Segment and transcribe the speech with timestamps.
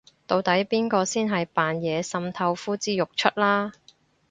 [0.25, 3.71] 到底邊個先係扮嘢滲透呼之欲出啦